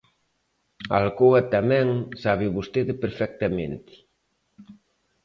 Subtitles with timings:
[0.95, 1.87] A Alcoa tamén,
[2.23, 3.93] sábeo vostede perfectamente.